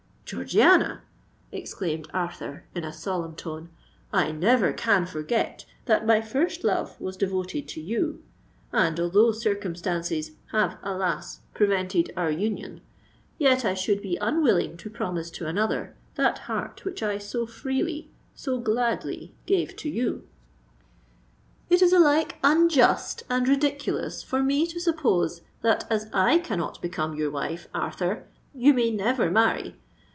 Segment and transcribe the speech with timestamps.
[0.23, 1.01] "Georgiana,"
[1.51, 3.67] exclaimed Arthur, in a solemn tone,
[4.13, 8.23] "I never can forget that my first love was devoted to you;
[8.71, 11.41] and—although circumstances have, alas!
[11.53, 17.17] prevented our union—yet I should be unwilling to promise to another that heart which I
[17.17, 20.25] so freely—so gladly gave to you!"
[21.69, 27.17] "It is alike unjust and ridiculous for me to suppose that, as I cannot become
[27.17, 28.23] your wife, Arthur,
[28.55, 29.75] you may never marry.